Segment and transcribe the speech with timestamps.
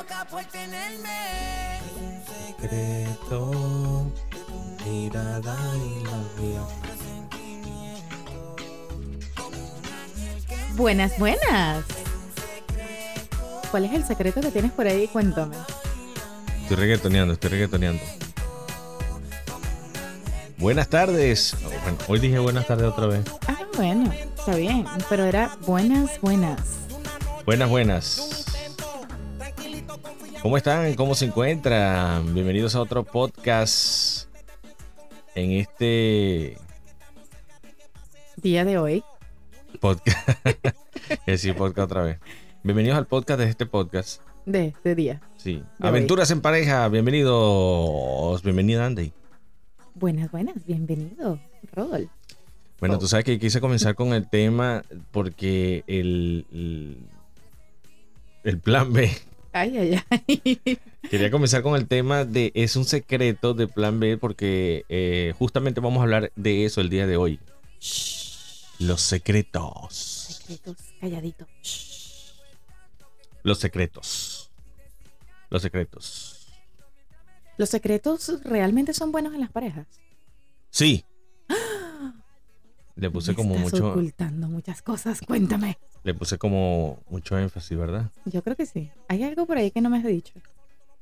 [0.00, 1.78] loca por tenerme.
[2.46, 4.10] Secreto,
[4.84, 6.62] mirada y la mía.
[10.74, 11.84] Buenas, buenas.
[13.70, 15.06] ¿Cuál es el secreto que tienes por ahí?
[15.08, 15.56] Cuéntame.
[16.62, 18.02] Estoy reggaetoneando, estoy reggaetoneando.
[20.56, 21.56] Buenas tardes.
[21.62, 23.24] Bueno, hoy dije buenas tardes otra vez.
[23.48, 24.86] Ah, bueno, está bien.
[25.08, 26.60] Pero era buenas, buenas.
[27.44, 28.29] Buenas, buenas.
[30.42, 30.94] ¿Cómo están?
[30.94, 32.32] ¿Cómo se encuentran?
[32.34, 34.28] Bienvenidos a otro podcast.
[35.34, 36.56] En este
[38.36, 39.04] Día de hoy.
[39.80, 40.28] podcast.
[41.10, 42.18] Es decir, podcast otra vez.
[42.62, 44.22] Bienvenidos al podcast de este podcast.
[44.46, 45.20] De este día.
[45.36, 45.62] Sí.
[45.78, 46.88] De Aventuras en pareja.
[46.88, 48.42] Bienvenidos.
[48.42, 49.12] Bienvenida, Andy.
[49.94, 50.64] Buenas, buenas.
[50.66, 51.38] Bienvenido,
[51.72, 52.08] Rodol.
[52.78, 52.98] Bueno, Oh.
[52.98, 56.98] tú sabes que quise comenzar con el tema porque el, el,
[58.44, 59.10] el plan B.
[59.52, 60.78] Ay, ay, ay.
[61.10, 65.80] Quería comenzar con el tema de es un secreto de plan B porque eh, justamente
[65.80, 67.40] vamos a hablar de eso el día de hoy.
[68.78, 69.94] Los secretos.
[69.94, 71.46] Secretos, calladito.
[73.42, 74.50] Los secretos.
[75.50, 76.46] Los secretos.
[77.56, 79.86] ¿Los secretos realmente son buenos en las parejas?
[80.70, 81.04] Sí.
[83.00, 85.20] Le puse Me como estás mucho, ocultando muchas cosas.
[85.22, 85.78] Cuéntame.
[86.04, 88.10] le puse como mucho énfasis, ¿verdad?
[88.26, 88.90] Yo creo que sí.
[89.08, 90.34] Hay algo por ahí que no me has dicho.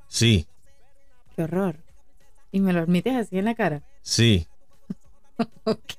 [0.07, 0.47] Sí,
[1.35, 1.75] Qué horror.
[2.51, 3.83] Y me lo admites así en la cara.
[4.01, 4.47] sí.
[5.63, 5.93] Ok.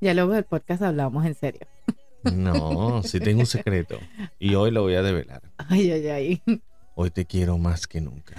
[0.00, 1.60] Ya luego del podcast hablamos en serio.
[2.24, 3.98] No, sí tengo un secreto
[4.40, 5.42] y hoy lo voy a develar.
[5.56, 6.42] Ay, ay, ay.
[6.96, 8.34] Hoy te quiero más que nunca.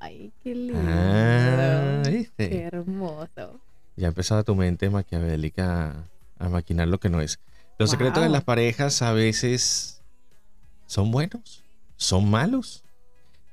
[0.00, 0.80] Ay, qué lindo.
[0.86, 2.02] Ah,
[2.36, 3.59] Qué hermoso.
[4.00, 7.38] Ya empezaba tu mente maquiavélica a, a maquinar lo que no es.
[7.78, 10.02] Los secretos de las parejas a veces
[10.86, 11.62] son buenos,
[11.96, 12.82] son malos.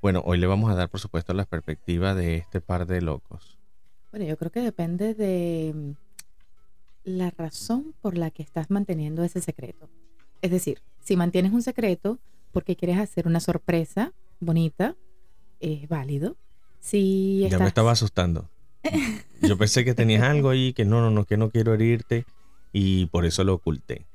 [0.02, 3.58] Bueno, hoy le vamos a dar, por supuesto, la perspectiva de este par de locos.
[4.12, 5.92] Bueno, yo creo que depende de mm,
[7.04, 9.90] la razón por la que estás manteniendo ese secreto.
[10.42, 12.20] Es decir, si mantienes un secreto
[12.54, 14.96] porque quieres hacer una sorpresa bonita,
[15.60, 16.38] es válido.
[16.80, 18.50] Si Ya me estaba asustando.
[19.42, 22.26] Yo pensé que tenías algo ahí, que no, no, no, que no quiero herirte
[22.72, 24.06] y por eso lo oculté.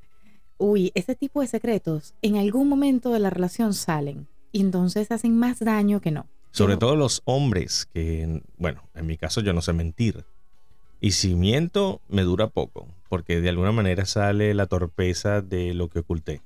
[0.57, 5.37] Uy, ese tipo de secretos en algún momento de la relación salen y entonces hacen
[5.37, 6.27] más daño que no.
[6.51, 10.23] Sobre todo los hombres, que, bueno, en mi caso yo no sé mentir.
[11.01, 15.89] Y si miento, me dura poco, porque de alguna manera sale la torpeza de lo
[15.89, 16.41] que oculté.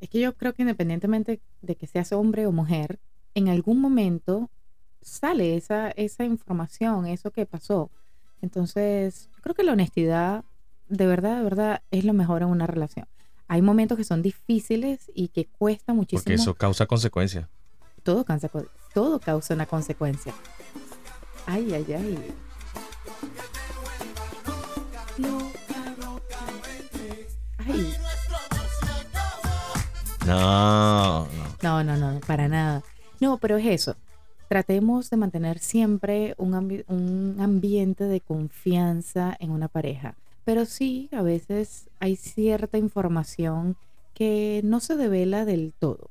[0.00, 3.00] Es que yo creo que independientemente de que seas hombre o mujer,
[3.34, 4.50] en algún momento
[5.08, 7.90] sale esa, esa información, eso que pasó.
[8.40, 10.44] Entonces, yo creo que la honestidad,
[10.88, 13.06] de verdad, de verdad, es lo mejor en una relación.
[13.48, 16.22] Hay momentos que son difíciles y que cuesta muchísimo.
[16.22, 17.48] Porque eso causa consecuencias.
[18.02, 18.50] todo, causa,
[18.94, 20.34] todo causa una consecuencia.
[21.46, 22.34] Ay, ay, ay.
[27.58, 27.94] Ay,
[30.26, 31.28] No, no.
[31.62, 32.82] No, no, no, para nada.
[33.18, 33.96] No, pero es eso.
[34.48, 40.14] Tratemos de mantener siempre un, ambi- un ambiente de confianza en una pareja.
[40.44, 43.76] Pero sí, a veces hay cierta información
[44.14, 46.10] que no se devela del todo.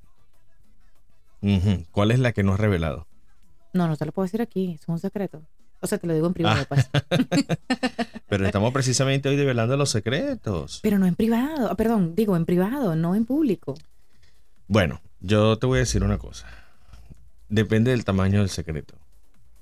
[1.91, 3.07] ¿Cuál es la que no has revelado?
[3.73, 5.41] No, no te lo puedo decir aquí, es un secreto.
[5.79, 6.65] O sea, te lo digo en privado, Ah.
[6.67, 6.89] pues.
[8.27, 10.79] Pero estamos precisamente hoy develando los secretos.
[10.83, 13.75] Pero no en privado, ah, perdón, digo en privado, no en público.
[14.67, 16.47] Bueno, yo te voy a decir una cosa.
[17.49, 18.95] Depende del tamaño del secreto,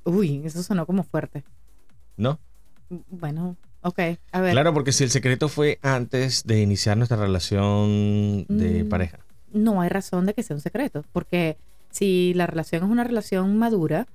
[0.04, 1.44] Uy, eso sonó como fuerte.
[2.18, 2.40] ¿no?
[3.10, 4.00] Bueno, ok,
[4.32, 4.52] a ver.
[4.52, 8.90] Claro, porque si el secreto fue antes de iniciar nuestra relación de Mm.
[8.90, 9.20] pareja.
[9.52, 11.58] no hay razón de que sea un secreto, porque
[11.90, 14.06] si la relación es una relación madura,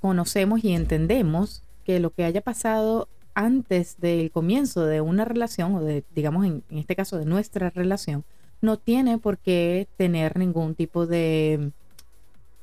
[0.00, 5.80] conocemos y entendemos que lo que haya pasado antes del comienzo de una relación, o
[5.82, 8.24] de, digamos, en, en este caso de nuestra relación,
[8.60, 11.70] no tiene por qué tener ningún tipo de,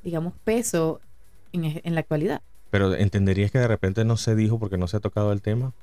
[0.06, 1.00] digamos, peso
[1.52, 2.40] en, en la actualidad.
[2.70, 5.74] Pero entenderías que de repente no se dijo porque no se ha tocado el tema.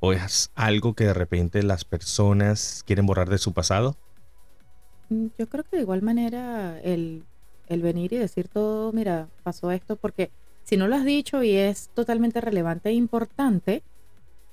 [0.00, 3.96] ¿O es algo que de repente las personas quieren borrar de su pasado?
[5.08, 7.24] Mm, Yo creo que de igual manera el,
[7.68, 10.30] el venir y decir todo, mira, pasó esto, porque
[10.64, 13.82] si no lo has dicho y es totalmente relevante e importante,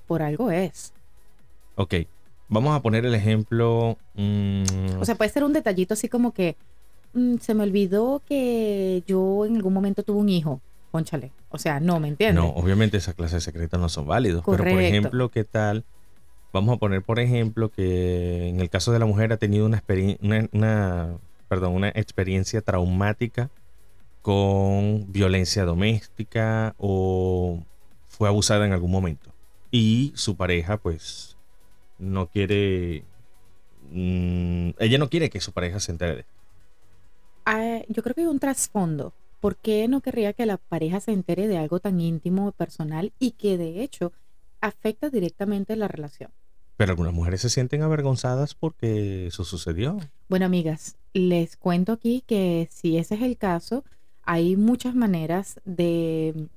[0.06, 0.92] por algo es.
[1.76, 1.94] Ok,
[2.48, 3.98] vamos a poner el ejemplo.
[4.14, 6.56] mm, O sea, puede ser un detallito así como que
[7.14, 10.60] "Mm, se me olvidó que yo en algún momento tuve un hijo.
[10.90, 11.32] Conchale.
[11.50, 12.42] O sea, no, ¿me entiendes?
[12.42, 14.42] no, obviamente esa clase de secretos no son válidos.
[14.44, 15.84] Pero por ejemplo, ¿qué tal?
[16.52, 19.82] Vamos a poner, por ejemplo, que en el caso de la mujer ha tenido una,
[20.20, 21.18] una, una-
[21.48, 23.48] perdón, una experiencia traumática
[24.20, 27.62] con violencia doméstica o
[28.08, 29.30] fue abusada en algún momento.
[29.70, 31.36] Y su pareja, pues,
[31.98, 33.04] no quiere.
[33.90, 36.32] mm, ella no quiere que su pareja se entere de esto.
[37.44, 39.14] Ah, yo creo que hay un trasfondo.
[39.40, 43.32] ¿Por qué no querría que la pareja se entere de algo tan íntimo, personal y
[43.32, 44.12] que de hecho
[44.60, 46.30] afecta directamente la relación?
[46.76, 49.98] Pero algunas mujeres se sienten avergonzadas porque eso sucedió.
[50.28, 53.84] Bueno, amigas, les cuento aquí que si ese es el caso,
[54.22, 56.48] hay muchas maneras de,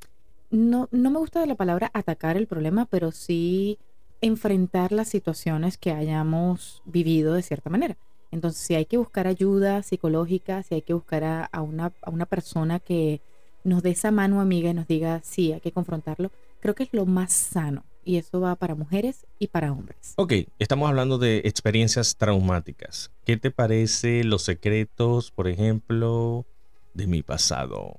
[0.52, 3.80] no, no me gusta la palabra atacar el problema, pero sí
[4.22, 7.98] enfrentar las situaciones que hayamos vivido de cierta manera.
[8.32, 12.10] Entonces, si hay que buscar ayuda psicológica, si hay que buscar a, a una, a
[12.10, 13.22] una persona que
[13.64, 16.32] nos dé esa mano amiga y nos diga, sí, hay que confrontarlo,
[16.62, 17.84] creo que es lo más sano.
[18.08, 20.14] Y eso va para mujeres y para hombres.
[20.18, 23.10] Ok, estamos hablando de experiencias traumáticas.
[23.26, 26.46] ¿Qué te parece los secretos, por ejemplo,
[26.94, 27.98] de mi pasado?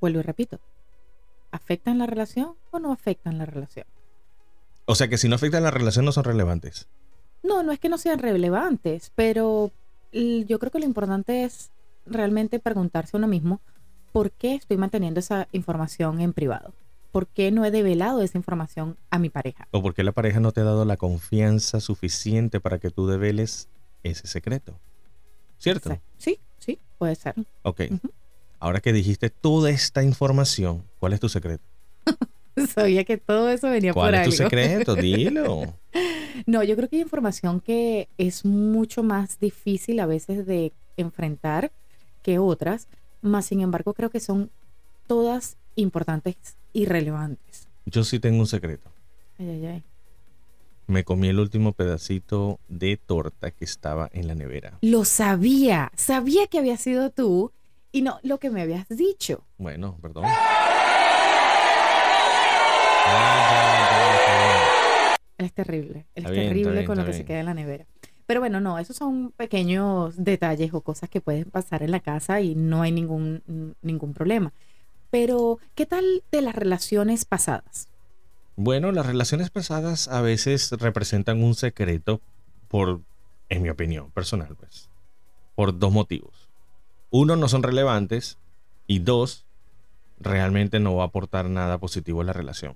[0.00, 0.58] Vuelvo y repito,
[1.52, 3.86] ¿afectan la relación o no afectan la relación?
[4.86, 6.88] O sea que si no afectan la relación no son relevantes.
[7.44, 9.70] No, no es que no sean relevantes, pero
[10.12, 11.70] yo creo que lo importante es
[12.06, 13.60] realmente preguntarse a uno mismo
[14.12, 16.72] por qué estoy manteniendo esa información en privado.
[17.12, 19.68] ¿Por qué no he develado esa información a mi pareja?
[19.70, 23.68] O porque la pareja no te ha dado la confianza suficiente para que tú develes
[24.02, 24.80] ese secreto.
[25.58, 26.00] ¿Cierto?
[26.18, 27.34] Sí, sí, puede ser.
[27.62, 27.82] Ok.
[28.58, 31.64] Ahora que dijiste toda esta información, ¿cuál es tu secreto?
[32.74, 34.50] Sabía que todo eso venía ¿Cuál por es tu algo.
[34.50, 34.94] secreto?
[34.96, 35.74] Dilo.
[36.46, 41.72] No, yo creo que hay información que es mucho más difícil a veces de enfrentar
[42.22, 42.88] que otras,
[43.22, 44.50] más sin embargo creo que son
[45.06, 46.36] todas importantes
[46.72, 47.68] y relevantes.
[47.86, 48.90] Yo sí tengo un secreto.
[49.38, 49.82] Ay, ay, ay.
[50.86, 54.78] Me comí el último pedacito de torta que estaba en la nevera.
[54.82, 57.52] Lo sabía, sabía que había sido tú
[57.90, 59.44] y no lo que me habías dicho.
[59.56, 60.24] Bueno, perdón.
[65.36, 67.86] Es terrible, es bien, terrible bien, con lo que se queda en la nevera.
[68.26, 72.40] Pero bueno, no, esos son pequeños detalles o cosas que pueden pasar en la casa
[72.40, 74.52] y no hay ningún, ningún problema.
[75.10, 77.88] Pero, ¿qué tal de las relaciones pasadas?
[78.56, 82.20] Bueno, las relaciones pasadas a veces representan un secreto
[82.68, 83.00] por,
[83.48, 84.88] en mi opinión personal, pues,
[85.54, 86.48] por dos motivos.
[87.10, 88.38] Uno, no son relevantes
[88.86, 89.44] y dos,
[90.18, 92.74] realmente no va a aportar nada positivo a la relación.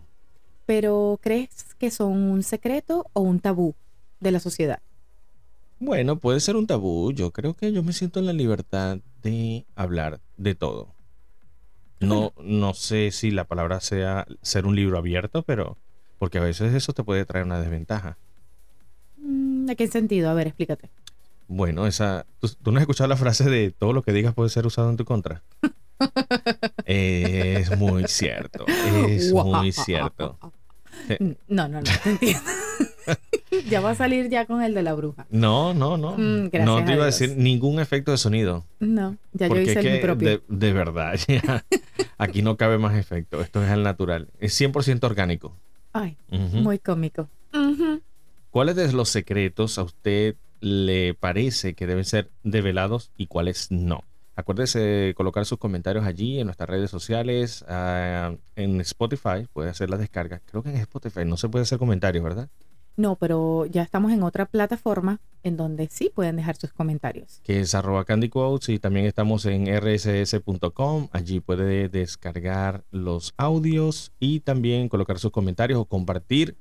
[0.69, 3.75] Pero, ¿crees que son un secreto o un tabú
[4.21, 4.81] de la sociedad?
[5.79, 7.11] Bueno, puede ser un tabú.
[7.11, 10.89] Yo creo que yo me siento en la libertad de hablar de todo.
[12.01, 15.79] No, no sé si la palabra sea ser un libro abierto, pero
[16.19, 18.19] porque a veces eso te puede traer una desventaja.
[19.17, 20.29] Mm, ¿De qué sentido?
[20.29, 20.91] A ver, explícate.
[21.47, 22.27] Bueno, esa.
[22.41, 24.91] ¿tú, tú no has escuchado la frase de todo lo que digas puede ser usado
[24.91, 25.43] en tu contra?
[26.85, 28.67] es muy cierto.
[28.67, 30.39] Es muy cierto.
[31.49, 32.41] No, no, no, te entiendo.
[33.71, 35.27] ya va a salir ya con el de la bruja.
[35.31, 36.17] No, no, no.
[36.17, 37.19] Mm, gracias no te iba a Dios.
[37.19, 38.65] decir ningún efecto de sonido.
[38.81, 40.29] No, ya yo hice el mi propio.
[40.29, 41.65] de, de verdad, ya,
[42.19, 43.41] aquí no cabe más efecto.
[43.41, 44.29] Esto es al natural.
[44.41, 45.55] Es 100% orgánico.
[45.93, 47.29] Ay, muy cómico.
[48.51, 54.05] ¿Cuáles de los secretos a usted le parece que deben ser develados y cuáles no?
[54.39, 59.91] Acuérdese de colocar sus comentarios allí en nuestras redes sociales, ah, en Spotify, puede hacer
[59.91, 60.41] la descarga.
[60.47, 62.49] Creo que en Spotify no se puede hacer comentarios, ¿verdad?
[62.97, 67.41] No, pero ya estamos en otra plataforma en donde sí pueden dejar sus comentarios.
[67.43, 71.09] Que es arroba Candy Quotes y también estamos en rss.com.
[71.11, 76.57] Allí puede descargar los audios y también colocar sus comentarios o compartir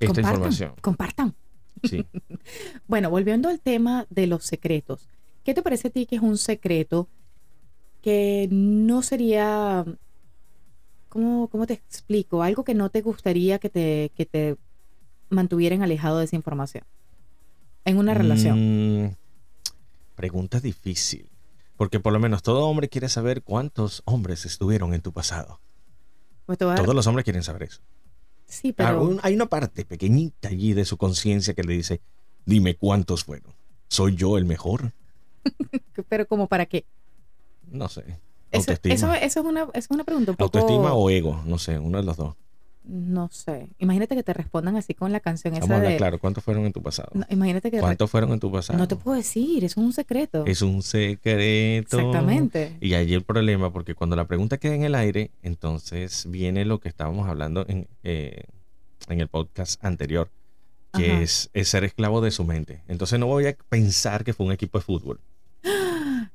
[0.00, 0.74] esta compartan, información.
[0.82, 1.34] compartan.
[1.82, 2.04] Sí.
[2.86, 5.08] Bueno, volviendo al tema de los secretos.
[5.48, 7.08] ¿Qué te parece a ti que es un secreto
[8.02, 9.82] que no sería,
[11.08, 12.42] ¿cómo, cómo te explico?
[12.42, 14.56] Algo que no te gustaría que te, que te
[15.30, 16.84] mantuvieran alejado de esa información
[17.86, 19.06] en una relación.
[19.06, 19.14] Mm,
[20.16, 21.30] pregunta difícil.
[21.78, 25.60] Porque por lo menos todo hombre quiere saber cuántos hombres estuvieron en tu pasado.
[26.44, 27.80] Pues Todos los hombres quieren saber eso.
[28.44, 32.02] sí, Ah, pero un- hay una parte pequeñita allí de su conciencia que le dice,
[32.44, 33.54] dime cuántos fueron.
[33.88, 34.92] ¿Soy yo el mejor?
[36.08, 36.84] pero como para qué.
[37.70, 38.02] No sé.
[38.50, 38.94] Eso, Autoestima.
[38.94, 40.58] eso, eso es una, eso es una pregunta un poco...
[40.58, 42.34] Autoestima o ego, no sé, uno de los dos.
[42.88, 43.68] No sé.
[43.78, 45.98] Imagínate que te respondan así con la canción Vamos a esa hablar de...
[45.98, 47.10] claro, ¿cuántos fueron en tu pasado?
[47.12, 47.80] No, imagínate que...
[47.80, 48.78] ¿Cuántos fueron en tu pasado?
[48.78, 50.46] No te puedo decir, eso es un secreto.
[50.46, 51.98] Es un secreto.
[51.98, 52.78] Exactamente.
[52.80, 56.80] Y allí el problema, porque cuando la pregunta queda en el aire, entonces viene lo
[56.80, 58.44] que estábamos hablando en, eh,
[59.08, 60.30] en el podcast anterior,
[60.94, 62.80] que es ser esclavo de su mente.
[62.88, 65.20] Entonces no voy a pensar que fue un equipo de fútbol.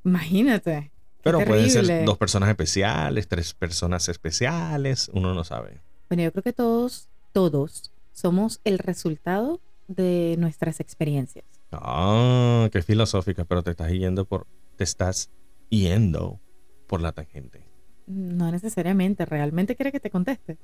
[0.04, 0.90] Imagínate.
[1.22, 5.80] Pero pueden ser dos personas especiales, tres personas especiales, uno no sabe.
[6.08, 11.46] Bueno, yo creo que todos, todos somos el resultado de nuestras experiencias.
[11.72, 14.46] Ah, qué filosófica, pero te estás yendo por,
[14.76, 15.30] te estás
[15.70, 16.40] yendo
[16.86, 17.64] por la tangente.
[18.06, 20.58] No necesariamente, ¿realmente quiere que te conteste?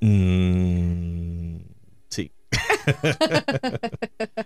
[0.00, 1.58] Mm,
[2.08, 2.30] sí.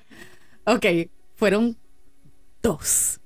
[0.64, 0.86] Ok,
[1.34, 1.76] fueron
[2.62, 3.20] dos.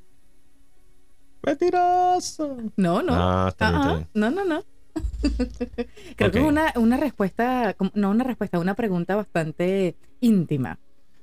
[1.46, 2.56] Mentiroso.
[2.76, 3.12] No, no.
[3.14, 4.08] Ah, está bien, está bien.
[4.14, 4.64] no, no, no.
[6.16, 10.78] Creo que es una, una respuesta, no una respuesta, una pregunta bastante íntima.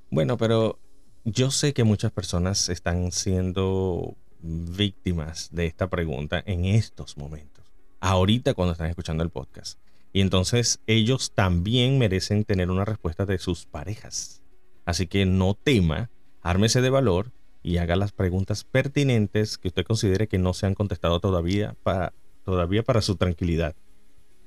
[0.09, 0.79] Bueno, pero
[1.25, 7.65] yo sé que muchas personas están siendo víctimas de esta pregunta en estos momentos.
[7.99, 9.79] Ahorita cuando están escuchando el podcast.
[10.11, 14.43] Y entonces ellos también merecen tener una respuesta de sus parejas.
[14.85, 16.11] Así que no tema,
[16.41, 17.31] ármese de valor
[17.63, 22.13] y haga las preguntas pertinentes que usted considere que no se han contestado todavía para,
[22.43, 23.75] todavía para su tranquilidad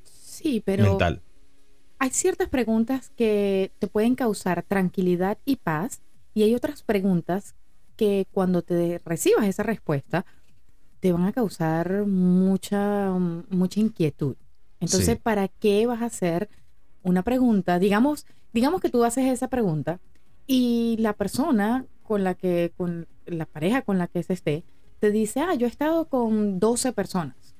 [0.03, 1.23] Sí, pero mental.
[1.99, 6.03] hay ciertas preguntas que te pueden causar tranquilidad y paz
[6.35, 7.55] y hay otras preguntas
[7.97, 10.27] que cuando te recibas esa respuesta
[11.01, 13.11] te van a causar mucha,
[13.49, 14.37] mucha inquietud.
[14.81, 15.21] Entonces, Sí.
[15.23, 16.51] ¿para qué vas a hacer
[17.03, 17.79] una pregunta?
[17.79, 20.01] Digamos, digamos que tú haces esa pregunta
[20.47, 24.65] y la persona con la que, con la pareja con la que se esté,
[24.99, 27.57] te dice, ah, yo he estado con 12 personas.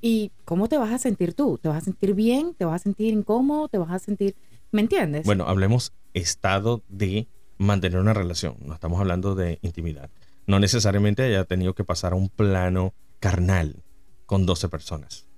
[0.00, 1.58] ¿Y cómo te vas a sentir tú?
[1.58, 2.54] ¿Te vas a sentir bien?
[2.54, 3.68] ¿Te vas a sentir incómodo?
[3.68, 4.34] ¿Te vas a sentir...
[4.72, 5.24] ¿Me entiendes?
[5.24, 8.56] Bueno, hablemos estado de mantener una relación.
[8.60, 10.10] No estamos hablando de intimidad.
[10.46, 13.84] No necesariamente haya tenido que pasar a un plano carnal
[14.26, 15.28] con 12 personas.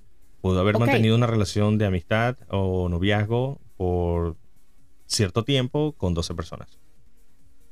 [0.40, 4.36] Pudo haber mantenido una relación de amistad o noviazgo por
[5.06, 6.78] cierto tiempo con 12 personas.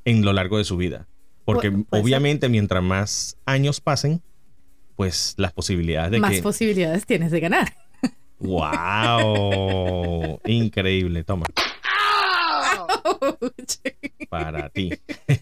[0.04, 1.06] En lo largo de su vida.
[1.44, 2.04] Porque Pu- puede ser.
[2.04, 4.22] obviamente mientras más años pasen,
[4.96, 6.42] pues las posibilidades de Más que...
[6.42, 7.72] posibilidades tienes de ganar.
[8.38, 10.40] ¡Wow!
[10.46, 11.24] Increíble.
[11.24, 11.46] Toma,
[14.28, 14.90] para ti.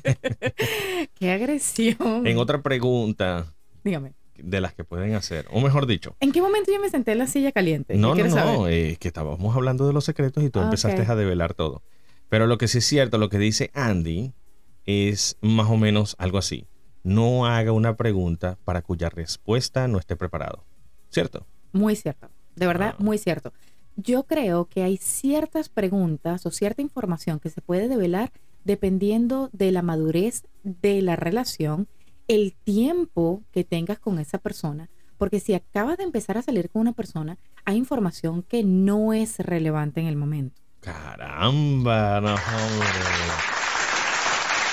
[1.19, 2.27] ¡Qué agresión!
[2.27, 3.47] En otra pregunta
[3.85, 4.13] Dígame.
[4.37, 7.19] de las que pueden hacer, o mejor dicho, ¿En qué momento yo me senté en
[7.19, 7.95] la silla caliente?
[7.95, 8.73] ¿Qué no, no, no, saber?
[8.73, 11.83] eh, que estábamos hablando de los secretos y tú Ah, empezaste a develar todo.
[12.29, 14.33] Pero lo que sí es cierto, lo que dice Andy
[14.87, 16.67] es más o menos algo así.
[17.03, 20.65] No haga una pregunta para cuya respuesta no esté preparado.
[21.09, 21.47] ¿Cierto?
[21.73, 22.29] Muy cierto.
[22.57, 23.03] De verdad, Ah.
[23.03, 23.53] muy cierto.
[23.97, 28.33] Yo creo que hay ciertas preguntas o cierta información que se puede develar
[28.65, 31.89] dependiendo de la madurez de la relación,
[32.29, 34.89] el tiempo que tengas con esa persona.
[35.19, 39.39] Porque si acabas de empezar a salir con una persona, hay información que no es
[39.39, 40.61] relevante en el momento.
[40.81, 43.60] Caramba, no, hombre.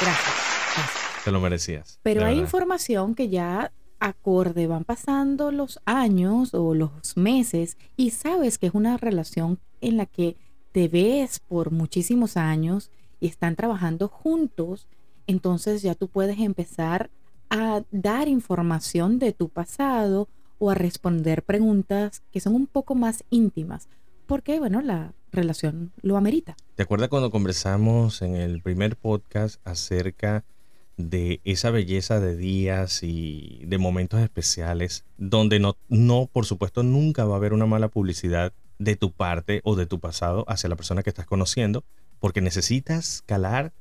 [0.01, 0.35] Gracias.
[0.75, 1.23] gracias.
[1.23, 1.99] Te lo merecías.
[2.03, 2.43] Pero hay verdad.
[2.43, 8.73] información que ya acorde van pasando los años o los meses y sabes que es
[8.73, 10.37] una relación en la que
[10.71, 14.87] te ves por muchísimos años y están trabajando juntos,
[15.25, 17.09] entonces ya tú puedes empezar
[17.49, 20.27] a dar información de tu pasado
[20.59, 23.89] o a responder preguntas que son un poco más íntimas,
[24.27, 26.55] porque bueno, la relación lo amerita.
[26.75, 30.43] ¿Te acuerdas cuando conversamos en el primer podcast acerca
[30.97, 37.23] de esa belleza de días y de momentos especiales donde no, no, por supuesto, nunca
[37.25, 40.75] va a haber una mala publicidad de tu parte o de tu pasado hacia la
[40.75, 41.83] persona que estás conociendo,
[42.19, 43.73] porque necesitas calar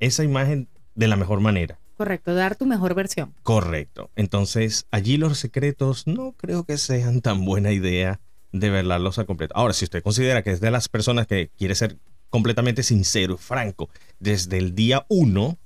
[0.00, 1.78] esa imagen de la mejor manera.
[1.96, 3.34] Correcto, dar tu mejor versión.
[3.42, 4.10] Correcto.
[4.14, 8.20] Entonces, allí los secretos no creo que sean tan buena idea
[8.52, 9.54] de velarlos a completo.
[9.56, 11.98] Ahora, si usted considera que es de las personas que quiere ser
[12.30, 13.88] completamente sincero y franco
[14.18, 15.58] desde el día uno,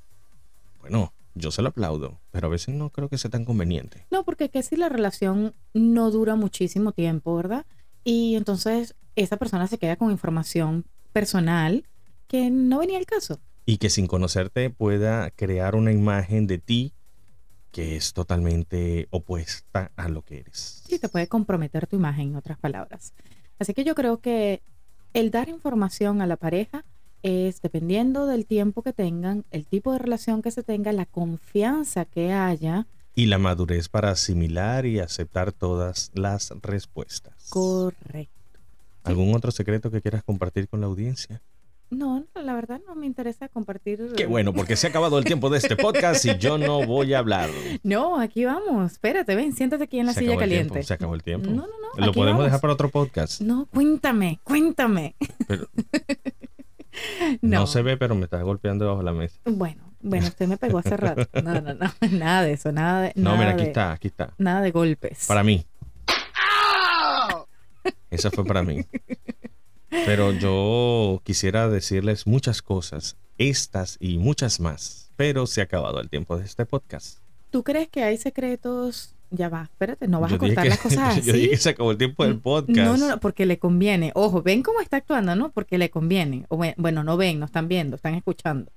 [0.81, 4.07] bueno, yo se lo aplaudo, pero a veces no creo que sea tan conveniente.
[4.11, 7.67] No, porque que si la relación no dura muchísimo tiempo, ¿verdad?
[8.05, 11.85] Y entonces esa persona se queda con información personal
[12.27, 13.41] que no venía al caso.
[13.65, 16.93] Y que sin conocerte pueda crear una imagen de ti
[17.73, 20.83] que es totalmente opuesta a lo que eres.
[20.87, 23.14] Sí, te puede comprometer tu imagen, en otras palabras.
[23.59, 24.62] Así que yo creo que
[25.14, 26.85] el dar información a la pareja
[27.23, 32.05] es dependiendo del tiempo que tengan, el tipo de relación que se tenga, la confianza
[32.05, 32.87] que haya.
[33.14, 37.35] Y la madurez para asimilar y aceptar todas las respuestas.
[37.49, 38.61] Correcto.
[39.05, 41.43] ¿Algún otro secreto que quieras compartir con la audiencia?
[41.94, 44.14] No, la verdad no me interesa compartir.
[44.16, 47.12] Qué bueno, porque se ha acabado el tiempo de este podcast y yo no voy
[47.12, 47.50] a hablar.
[47.82, 48.92] No, aquí vamos.
[48.92, 50.72] Espérate, ven, siéntate aquí en la se silla caliente.
[50.72, 50.87] tiempo.
[50.87, 51.50] Se acabó el tiempo.
[51.50, 52.06] No, no, no.
[52.06, 52.44] Lo podemos vamos.
[52.46, 53.42] dejar para otro podcast.
[53.42, 55.16] No, cuéntame, cuéntame.
[55.46, 55.68] Pero
[57.42, 57.61] No.
[57.61, 57.66] No.
[57.66, 59.38] se ve, pero me está golpeando debajo de la mesa.
[59.44, 61.26] Bueno, bueno, usted me pegó hace rato.
[61.42, 63.12] No, no, no, nada de eso, nada de.
[63.16, 64.32] No, nada mira, aquí de- está, aquí está.
[64.38, 65.26] Nada de golpes.
[65.26, 65.66] Para mí.
[68.11, 68.80] Esa fue para mí.
[70.06, 75.11] Pero yo quisiera decirles muchas cosas, estas y muchas más.
[75.16, 77.18] Pero se ha acabado el tiempo de este podcast.
[77.50, 79.14] ¿Tú crees que hay secretos?
[79.30, 81.22] Ya va, espérate, no vas Yo a dije cortar que- las cosas así.
[81.26, 82.76] Yo dije que se acabó el tiempo del podcast.
[82.78, 84.11] No, no, no, porque le conviene.
[84.14, 85.50] Ojo, ven cómo está actuando, ¿no?
[85.52, 86.44] Porque le conviene.
[86.49, 88.70] O bue- bueno, no ven, no están viendo, están escuchando.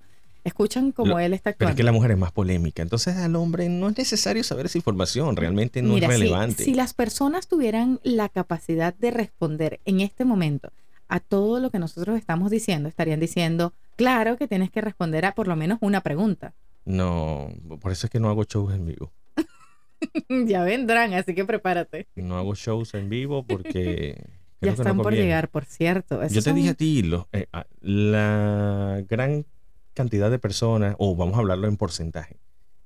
[0.46, 1.72] Escuchan como Lo- él está Pero actuando.
[1.72, 2.82] es que la mujer es más polémica.
[2.84, 5.36] Entonces al hombre no es necesario saber esa información.
[5.36, 6.64] Realmente no Mira, es si- relevante.
[6.66, 10.70] Si, las personas tuvieran la capacidad de responder en este momento
[11.08, 15.34] a todo lo que nosotros estamos diciendo, estarían diciendo, claro que tienes que responder a
[15.36, 16.54] por lo menos una pregunta.
[16.86, 17.50] No,
[17.82, 19.12] por eso es que no hago shows en vivo.
[20.48, 22.08] ya vendrán, así que prepárate.
[22.16, 24.24] No hago shows en vivo porque...
[24.62, 26.22] Ya no están por llegar, por cierto.
[26.24, 27.46] Yo te son- dije a ti, lo- eh,
[27.82, 29.46] la gran
[29.94, 32.38] cantidad de personas, o vamos a hablarlo en porcentaje,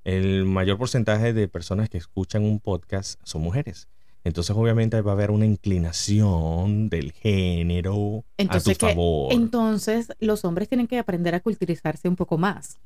[0.03, 3.87] el mayor porcentaje de personas que escuchan un podcast son mujeres.
[4.23, 9.33] Entonces obviamente va a haber una inclinación del género Entonces, a tu que- favor.
[9.33, 12.77] entonces los hombres tienen que aprender a culturizarse un poco más.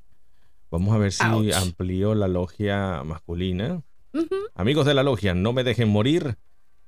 [0.70, 1.54] Vamos a ver si Ouch.
[1.54, 3.82] amplío la logia masculina.
[4.56, 6.38] Amigos de la logia, no me dejen morir.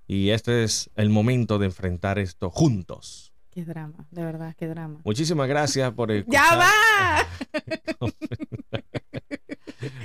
[0.08, 3.34] Y este es el momento de enfrentar esto juntos.
[3.50, 5.00] Qué drama, de verdad, qué drama.
[5.04, 6.42] Muchísimas gracias por escuchar.
[6.44, 8.02] ¡Ya va!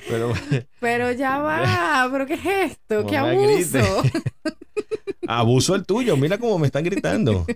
[0.08, 0.32] Pero
[0.80, 3.02] Pero ya va, pero ¿qué es esto?
[3.02, 3.78] No ¡Qué abuso!
[5.26, 6.16] abuso el tuyo.
[6.16, 7.46] Mira cómo me están gritando.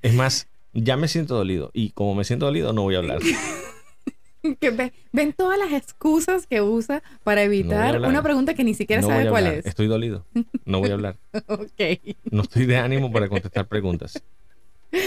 [0.00, 1.70] Es más, ya me siento dolido.
[1.74, 3.20] Y como me siento dolido, no voy a hablar.
[4.58, 9.06] Que ven todas las excusas que usa para evitar una pregunta que ni siquiera No
[9.06, 9.66] sabe cuál es.
[9.66, 10.26] Estoy dolido.
[10.64, 11.16] No voy a hablar.
[11.46, 11.80] ok.
[12.28, 14.20] No estoy de ánimo para contestar preguntas.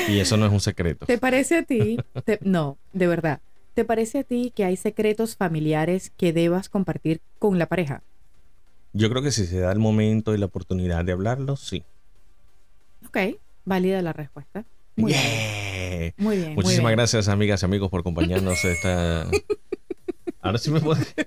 [0.08, 1.06] Y eso no es un secreto.
[1.06, 1.98] ¿Te parece a ti?
[2.24, 3.42] te- no, de verdad.
[3.76, 8.02] ¿Te parece a ti que hay secretos familiares que debas compartir con la pareja?
[8.94, 11.84] Yo creo que si se da el momento y la oportunidad de hablarlo, sí.
[13.06, 14.64] Ok, válida la respuesta.
[14.96, 15.22] Muy bien.
[15.22, 16.14] Yeah.
[16.18, 16.48] Muy bien.
[16.54, 16.98] muy Muchísimas bien.
[17.00, 19.30] gracias, amigas y amigos, por acompañarnos esta.
[20.42, 21.14] Ahora sí me puedes.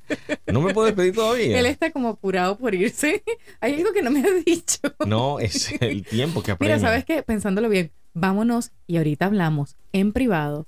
[0.50, 1.60] No me puedes pedir todavía.
[1.60, 3.22] Él está como apurado por irse.
[3.60, 4.78] Hay algo que no me has dicho.
[5.06, 6.76] No, es el tiempo que apremia.
[6.76, 7.22] Mira, ¿sabes qué?
[7.22, 10.66] Pensándolo bien, vámonos y ahorita hablamos en privado.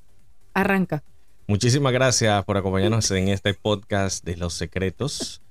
[0.53, 1.03] Arranca.
[1.51, 5.43] Muchísimas gracias por acompañarnos en este podcast de los secretos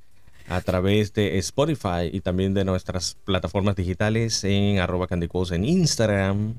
[0.47, 5.65] a través de Spotify y también de nuestras plataformas digitales en arroba Candy Quotes en
[5.65, 6.53] Instagram,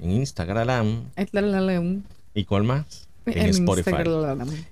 [0.00, 1.04] en Instagram
[2.34, 3.08] y cuál más?
[3.26, 4.02] En, Spotify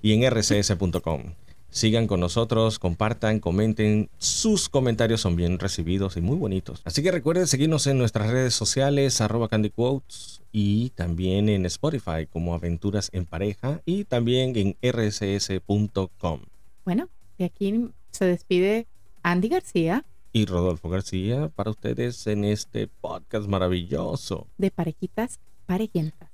[0.02, 1.22] y en rcs.com.
[1.70, 4.09] Sigan con nosotros, compartan, comenten.
[4.18, 6.81] Sus comentarios son bien recibidos y muy bonitos.
[6.85, 12.26] Así que recuerden seguirnos en nuestras redes sociales, arroba Candy Quotes, y también en Spotify
[12.31, 16.40] como Aventuras en Pareja y también en rcs.com.
[16.85, 18.87] Bueno, de aquí se despide
[19.22, 24.46] Andy García Y Rodolfo García para ustedes en este podcast maravilloso.
[24.57, 26.31] de Parejitas Parejientas.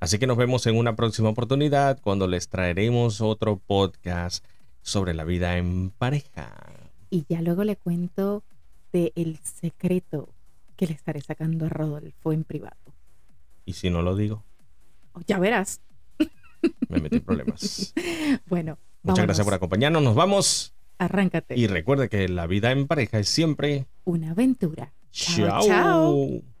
[0.00, 4.44] Así que nos vemos en una próxima oportunidad cuando les traeremos otro podcast
[4.86, 6.54] sobre la vida en pareja.
[7.10, 8.44] Y ya luego le cuento
[8.92, 10.32] de el secreto
[10.76, 12.76] que le estaré sacando a Rodolfo en privado.
[13.64, 14.44] Y si no lo digo,
[15.12, 15.80] Oh, Ya verás.
[16.88, 17.92] me metí en problemas.
[18.46, 20.02] Bueno, Muchas gracias por acompañarnos.
[20.02, 20.74] Nos vamos.
[20.98, 21.56] Arráncate.
[21.58, 23.86] Y recuerde que la vida en pareja es siempre.
[24.04, 24.92] Una aventura.
[25.10, 25.66] Chao, Chao.
[25.66, 26.55] chao.